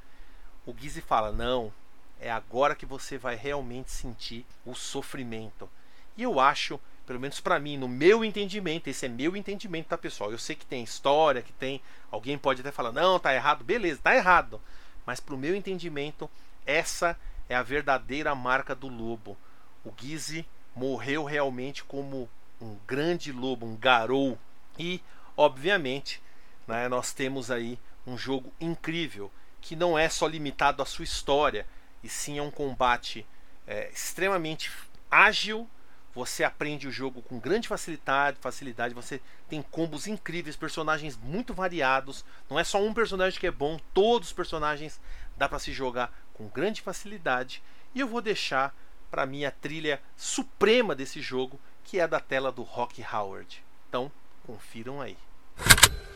[0.65, 1.73] o Gizzy fala: "Não,
[2.21, 5.69] é agora que você vai realmente sentir o sofrimento".
[6.17, 9.97] E eu acho pelo menos para mim, no meu entendimento, esse é meu entendimento, tá,
[9.97, 10.33] pessoal?
[10.33, 11.81] Eu sei que tem história, que tem.
[12.11, 14.61] Alguém pode até falar, não, tá errado, beleza, tá errado.
[15.07, 16.29] Mas pro meu entendimento,
[16.67, 17.17] essa
[17.49, 19.37] é a verdadeira marca do lobo.
[19.85, 22.29] O Gizzy morreu realmente como
[22.61, 24.39] um grande lobo, um garou.
[24.79, 25.01] E,
[25.37, 26.23] obviamente,
[26.67, 29.31] né, nós temos aí um jogo incrível
[29.61, 31.67] que não é só limitado à sua história,
[32.03, 33.27] e sim é um combate
[33.67, 34.71] é, extremamente
[35.11, 35.69] ágil
[36.17, 42.25] você aprende o jogo com grande facilidade, facilidade, você tem combos incríveis, personagens muito variados.
[42.49, 44.99] Não é só um personagem que é bom, todos os personagens
[45.37, 47.63] dá para se jogar com grande facilidade.
[47.95, 48.75] E eu vou deixar
[49.11, 53.63] para minha trilha suprema desse jogo, que é da tela do Rock Howard.
[53.89, 54.11] Então,
[54.45, 55.17] confiram aí.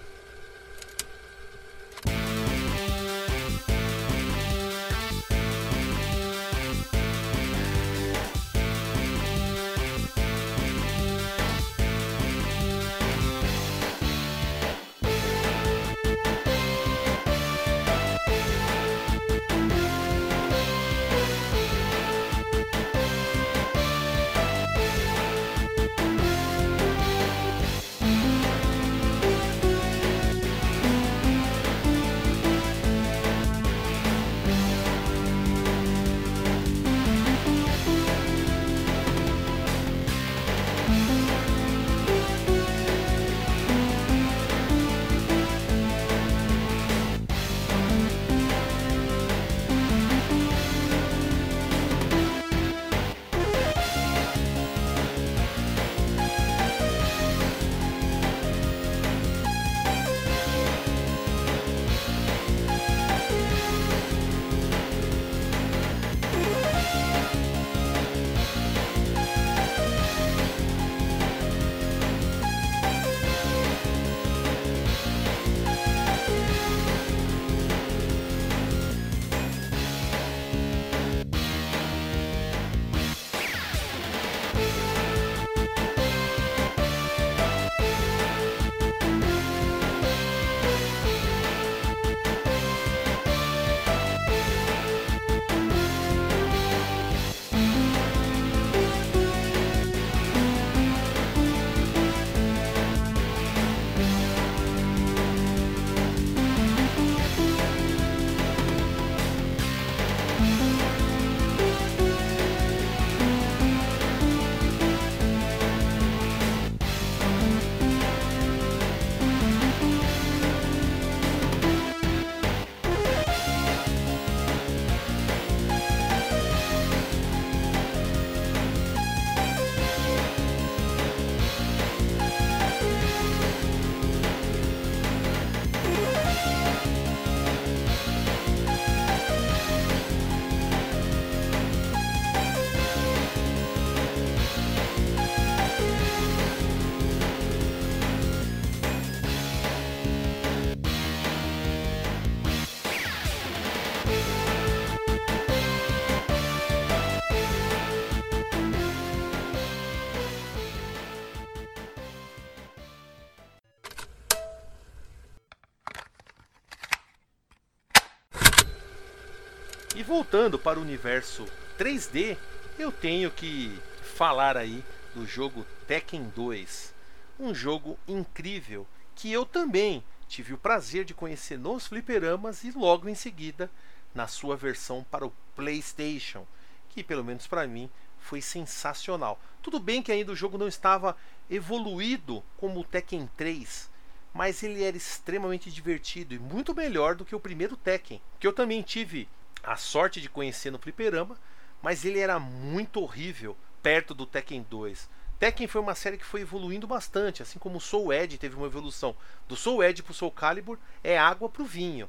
[170.31, 171.45] voltando para o universo
[171.77, 172.37] 3D,
[172.79, 173.77] eu tenho que
[174.15, 176.95] falar aí do jogo Tekken 2.
[177.41, 183.09] Um jogo incrível que eu também tive o prazer de conhecer nos fliperamas e logo
[183.09, 183.69] em seguida
[184.15, 186.47] na sua versão para o PlayStation,
[186.91, 189.37] que pelo menos para mim foi sensacional.
[189.61, 191.17] Tudo bem que ainda o jogo não estava
[191.51, 193.91] evoluído como o Tekken 3,
[194.33, 198.53] mas ele era extremamente divertido e muito melhor do que o primeiro Tekken, que eu
[198.53, 199.29] também tive
[199.63, 201.37] a sorte de conhecer no fliperama,
[201.83, 205.09] mas ele era muito horrível perto do Tekken 2.
[205.39, 208.67] Tekken foi uma série que foi evoluindo bastante, assim como o Soul Edge teve uma
[208.67, 209.17] evolução
[209.49, 212.09] do Soul Edge o Soul Calibur, é água para o vinho.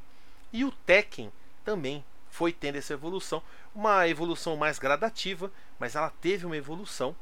[0.51, 1.31] E o Tekken
[1.63, 3.41] também foi tendo essa evolução,
[3.73, 7.15] uma evolução mais gradativa, mas ela teve uma evolução.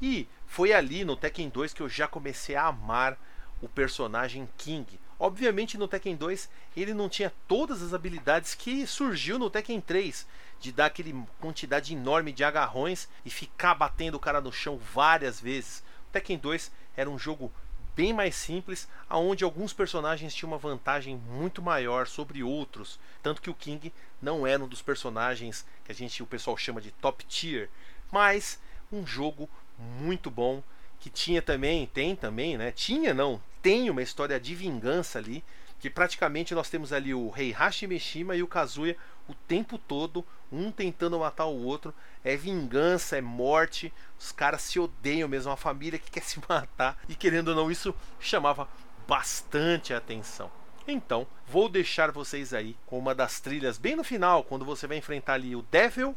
[0.00, 3.16] E foi ali no Tekken 2 que eu já comecei a amar
[3.60, 4.98] o personagem King.
[5.22, 10.26] Obviamente no Tekken 2 ele não tinha todas as habilidades que surgiu no Tekken 3,
[10.58, 15.40] de dar aquele quantidade enorme de agarrões e ficar batendo o cara no chão várias
[15.40, 15.78] vezes.
[16.08, 17.52] O Tekken 2 era um jogo
[17.94, 23.50] bem mais simples, aonde alguns personagens tinham uma vantagem muito maior sobre outros, tanto que
[23.50, 27.24] o King não era um dos personagens que a gente o pessoal chama de top
[27.26, 27.70] tier,
[28.10, 28.58] mas
[28.90, 29.48] um jogo
[29.78, 30.64] muito bom
[31.02, 32.70] que tinha também, tem também, né?
[32.70, 35.42] Tinha não, tem uma história de vingança ali,
[35.80, 38.96] que praticamente nós temos ali o rei Hashimeshima e o Kazuya
[39.26, 41.92] o tempo todo, um tentando matar o outro.
[42.22, 43.92] É vingança, é morte.
[44.16, 46.96] Os caras se odeiam mesmo, uma família que quer se matar.
[47.08, 48.68] E querendo ou não, isso chamava
[49.08, 50.52] bastante a atenção.
[50.86, 54.98] Então, vou deixar vocês aí com uma das trilhas bem no final, quando você vai
[54.98, 56.14] enfrentar ali o Devil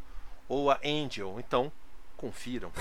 [0.48, 1.40] ou a Angel.
[1.40, 1.72] Então,
[2.16, 2.72] confiram.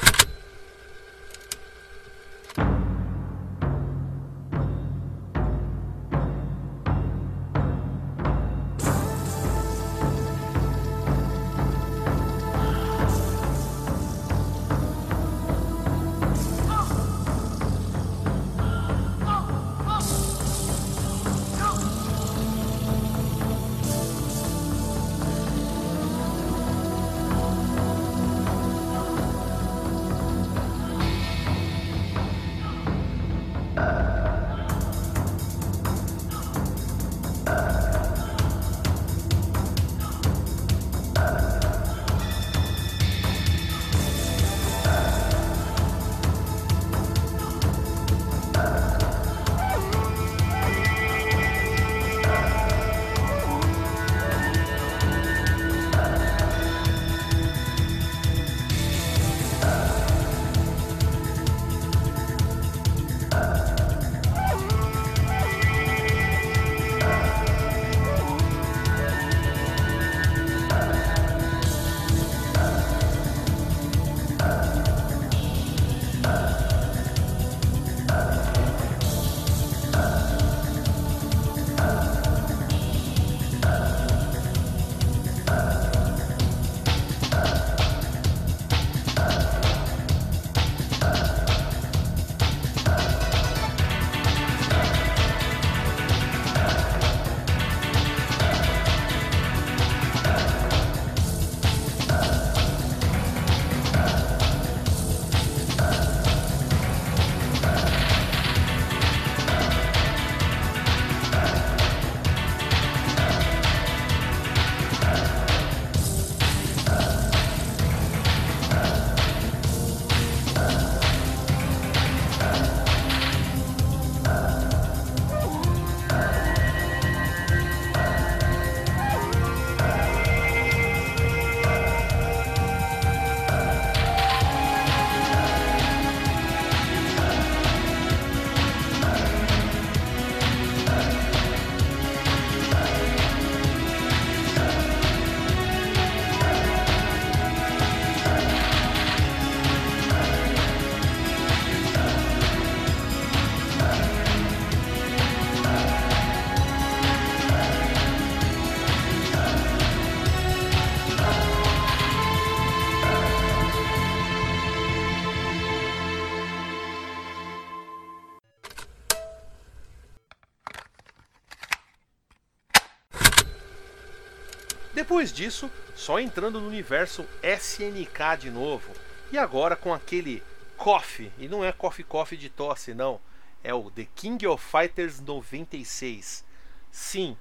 [175.04, 178.90] Depois disso, só entrando no universo SNK de novo.
[179.30, 180.42] E agora com aquele
[180.78, 181.30] Coffee.
[181.38, 183.20] E não é Coffee Coffee de tosse, não.
[183.62, 186.42] É o The King of Fighters 96.
[186.90, 187.36] Sim,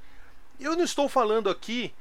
[0.59, 1.93] eu não estou falando aqui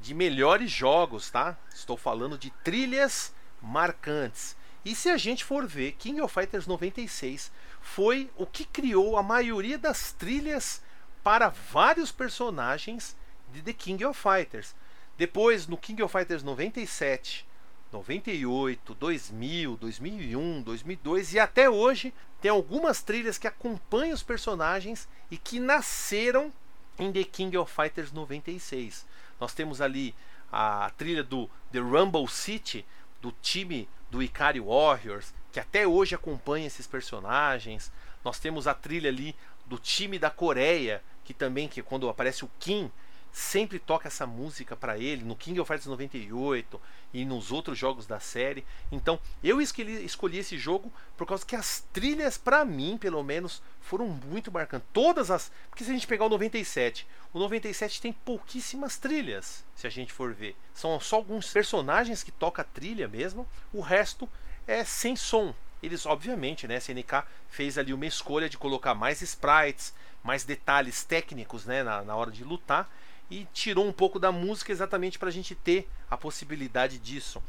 [0.00, 1.54] de melhores jogos, tá?
[1.70, 4.56] Estou falando de trilhas marcantes.
[4.82, 7.52] E se a gente for ver, King of Fighters 96
[7.82, 10.82] foi o que criou a maioria das trilhas
[11.22, 13.14] para vários personagens
[13.52, 14.74] de The King of Fighters.
[15.20, 17.46] Depois, no King of Fighters 97,
[17.92, 25.36] 98, 2000, 2001, 2002 e até hoje tem algumas trilhas que acompanham os personagens e
[25.36, 26.50] que nasceram
[26.98, 29.04] em The King of Fighters 96.
[29.38, 30.14] Nós temos ali
[30.50, 32.86] a trilha do The Rumble City,
[33.20, 37.92] do time do Ikari Warriors, que até hoje acompanha esses personagens.
[38.24, 42.50] Nós temos a trilha ali do time da Coreia, que também que quando aparece o
[42.58, 42.90] Kim,
[43.32, 46.80] sempre toca essa música para ele no King of Fighters 98
[47.12, 48.64] e nos outros jogos da série.
[48.90, 53.62] Então, eu escolhi, escolhi esse jogo por causa que as trilhas para mim, pelo menos,
[53.80, 54.88] foram muito marcantes.
[54.92, 59.86] Todas as, porque se a gente pegar o 97, o 97 tem pouquíssimas trilhas, se
[59.86, 60.56] a gente for ver.
[60.74, 64.28] São só alguns personagens que tocam a trilha mesmo, o resto
[64.66, 65.54] é sem som.
[65.82, 71.02] Eles, obviamente, né, a SNK fez ali uma escolha de colocar mais sprites, mais detalhes
[71.04, 72.90] técnicos né, na, na hora de lutar
[73.30, 77.42] e tirou um pouco da música exatamente para a gente ter a possibilidade disso.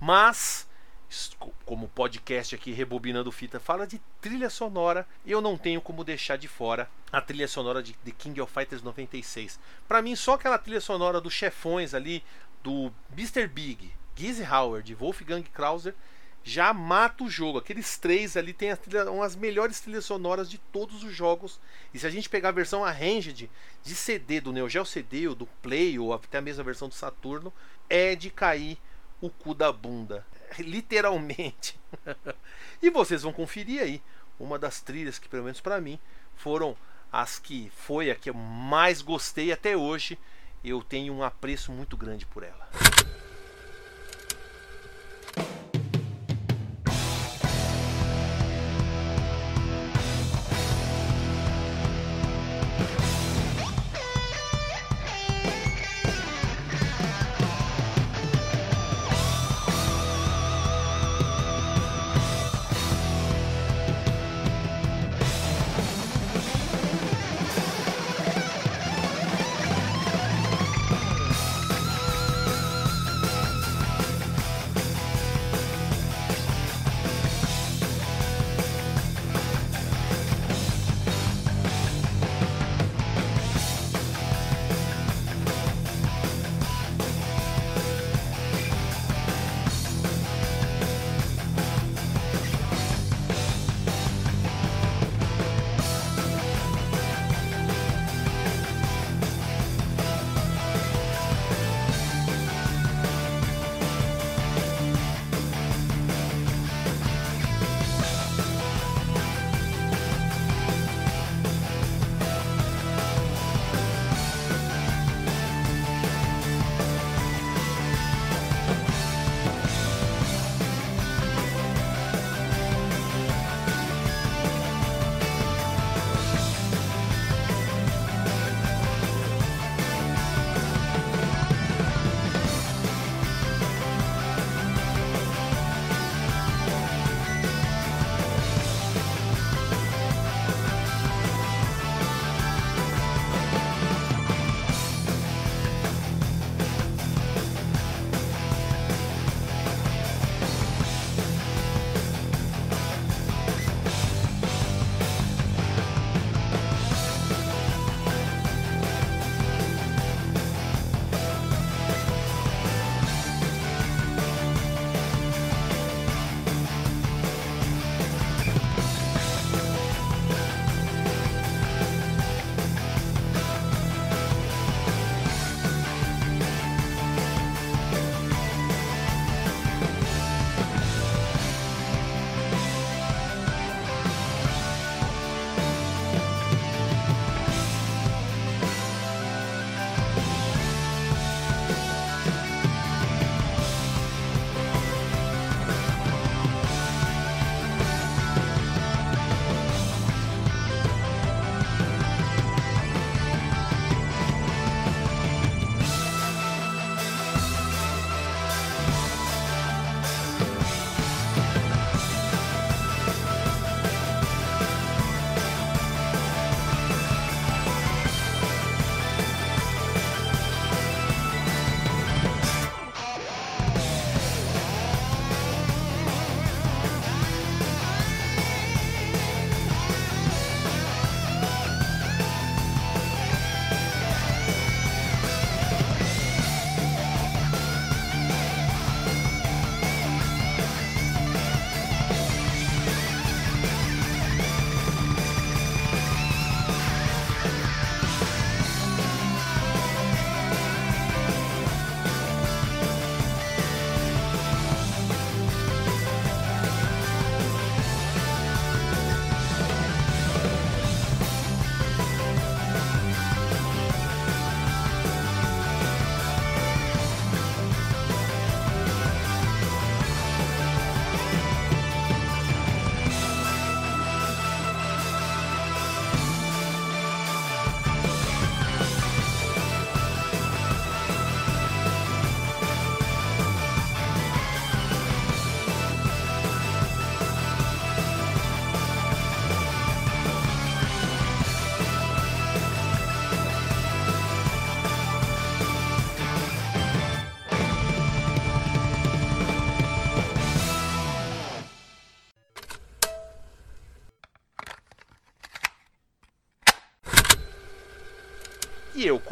[0.00, 0.66] Mas,
[1.64, 6.36] como o podcast aqui Rebobinando Fita fala de trilha sonora, eu não tenho como deixar
[6.36, 9.60] de fora a trilha sonora de The King of Fighters 96.
[9.86, 12.24] Para mim, só aquela trilha sonora dos chefões ali,
[12.62, 13.46] do Mr.
[13.46, 15.94] Big, Gizzy Howard, Wolfgang Krauser,
[16.46, 17.58] já mata o jogo.
[17.58, 21.58] Aqueles três ali tem trilha, umas melhores trilhas sonoras de todos os jogos.
[21.92, 23.50] E se a gente pegar a versão arranged
[23.82, 26.94] de CD do Neo Geo CD ou do Play ou até a mesma versão do
[26.94, 27.52] Saturno,
[27.90, 28.78] é de cair
[29.20, 30.24] o cu da bunda,
[30.60, 31.80] literalmente.
[32.80, 34.00] e vocês vão conferir aí
[34.38, 35.98] uma das trilhas que pelo menos para mim
[36.36, 36.76] foram
[37.10, 40.16] as que foi a que eu mais gostei até hoje.
[40.62, 42.68] Eu tenho um apreço muito grande por ela.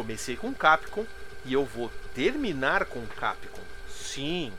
[0.05, 1.07] Comecei com Capcom
[1.47, 3.63] e eu vou terminar com Capcom.
[3.89, 4.53] Sim,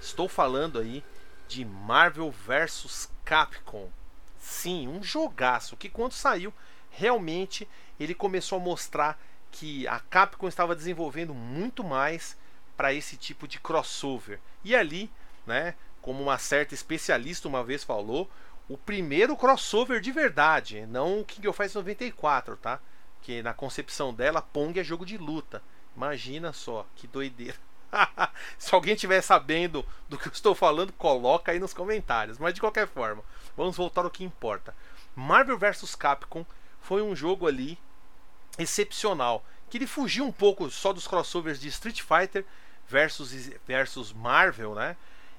[0.00, 1.04] estou falando aí
[1.46, 3.90] de Marvel vs Capcom.
[4.38, 6.50] Sim, um jogaço que quando saiu,
[6.90, 7.68] realmente
[8.00, 9.20] ele começou a mostrar
[9.52, 12.34] que a Capcom estava desenvolvendo muito mais
[12.74, 14.40] para esse tipo de crossover.
[14.64, 15.10] E ali,
[15.46, 18.30] né, como uma certa especialista uma vez falou,
[18.66, 22.80] o primeiro crossover de verdade, não o King of Fighters 94, tá?
[23.22, 25.62] Que na concepção dela, Pong é jogo de luta.
[25.96, 27.56] Imagina só, que doideira.
[28.58, 32.38] Se alguém estiver sabendo do que eu estou falando, coloca aí nos comentários.
[32.38, 33.22] Mas de qualquer forma,
[33.56, 34.74] vamos voltar ao que importa.
[35.14, 36.44] Marvel vs Capcom
[36.80, 37.78] foi um jogo ali
[38.58, 42.44] excepcional, que ele fugiu um pouco só dos crossovers de Street Fighter
[42.88, 44.96] versus, versus Marvel, né?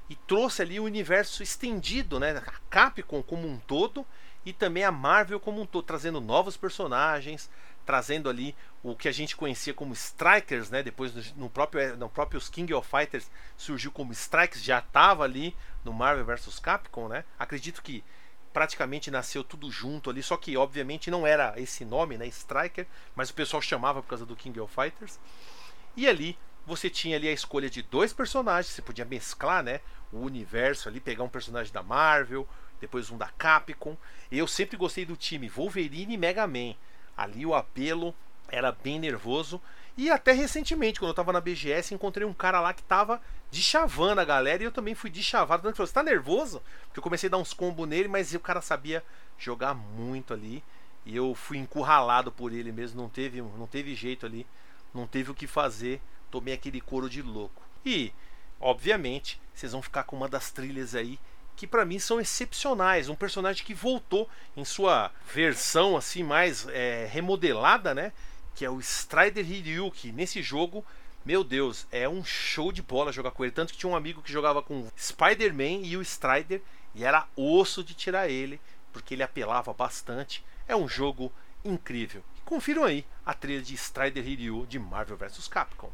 [0.10, 2.32] E trouxe ali o universo estendido, né?
[2.38, 4.06] A Capcom como um todo
[4.48, 7.50] e também a Marvel como um todo, trazendo novos personagens,
[7.86, 10.82] trazendo ali o que a gente conhecia como Strikers, né?
[10.82, 15.92] Depois no próprio no próprio King of Fighters surgiu como Strikers, já estava ali no
[15.92, 17.26] Marvel vs Capcom, né?
[17.38, 18.06] Acredito que
[18.54, 23.30] praticamente nasceu tudo junto ali, só que obviamente não era esse nome, né, Striker, mas
[23.30, 25.20] o pessoal chamava por causa do King of Fighters.
[25.94, 30.20] E ali você tinha ali a escolha de dois personagens, você podia mesclar, né, o
[30.20, 32.48] universo ali, pegar um personagem da Marvel,
[32.80, 33.98] depois um da Capcom.
[34.32, 36.76] Eu sempre gostei do time Wolverine e Mega Man.
[37.16, 38.14] Ali o apelo
[38.48, 39.62] era bem nervoso.
[39.98, 43.20] E até recentemente, quando eu tava na BGS, encontrei um cara lá que tava
[43.50, 45.72] de chavando a galera e eu também fui de chavado.
[45.72, 46.62] Você tá nervoso?
[46.86, 49.04] Porque eu comecei a dar uns combos nele, mas o cara sabia
[49.40, 50.64] jogar muito ali.
[51.04, 54.46] E eu fui encurralado por ele mesmo, não teve, não teve jeito ali,
[54.94, 56.02] não teve o que fazer.
[56.30, 57.64] Tomei aquele couro de louco.
[57.86, 58.14] E,
[58.60, 61.18] obviamente, vocês vão ficar com uma das trilhas aí
[61.58, 63.10] que para mim são excepcionais.
[63.10, 68.14] Um personagem que voltou em sua versão assim mais é, remodelada, né?
[68.56, 70.86] Que é o Strider Hiryu, que nesse jogo,
[71.26, 73.52] meu Deus, é um show de bola jogar com ele.
[73.52, 76.62] Tanto que tinha um amigo que jogava com Spider-Man e o Strider
[76.94, 78.62] e era osso de tirar ele,
[78.94, 80.46] porque ele apelava bastante.
[80.68, 81.32] É um jogo
[81.66, 82.24] incrível.
[82.46, 85.92] Confiram aí a trilha de Strider Hiryu de Marvel vs Capcom.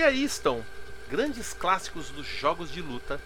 [0.00, 0.64] E aí estão
[1.10, 3.20] grandes clássicos dos jogos de luta.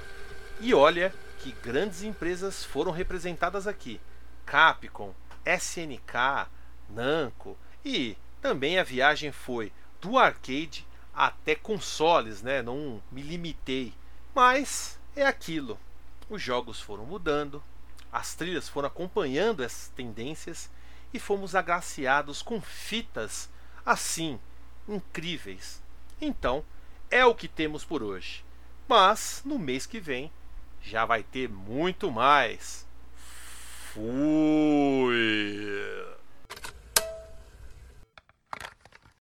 [0.59, 4.01] E olha que grandes empresas foram representadas aqui:
[4.45, 5.15] Capcom,
[5.47, 6.49] SNK,
[6.91, 12.61] Namco e também a viagem foi do arcade até consoles, né?
[12.61, 13.95] Não me limitei,
[14.35, 15.79] mas é aquilo.
[16.29, 17.63] Os jogos foram mudando,
[18.11, 20.69] as trilhas foram acompanhando essas tendências
[21.13, 23.49] e fomos agraciados com fitas
[23.87, 24.41] assim
[24.89, 25.84] incríveis
[26.25, 26.65] então,
[27.11, 28.45] é o que temos por hoje.
[28.89, 30.31] Mas no mês que vem
[30.83, 32.87] já vai ter muito mais.
[33.93, 35.15] Fui!